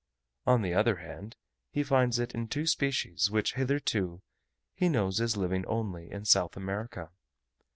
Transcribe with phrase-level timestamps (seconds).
[0.47, 1.35] On the other hand,
[1.69, 4.23] he finds in it two species which hitherto
[4.73, 7.11] he knows as living only in South America.